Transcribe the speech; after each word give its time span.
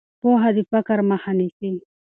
پوهه 0.21 0.49
د 0.55 0.57
فقر 0.71 0.99
مخه 1.09 1.31
نیسي. 1.39 1.71